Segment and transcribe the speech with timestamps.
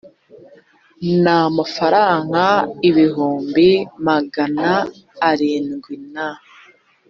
[1.23, 2.43] n amafaranga
[2.89, 3.69] ibihumbi
[4.07, 4.69] magana
[5.29, 6.27] arindwi na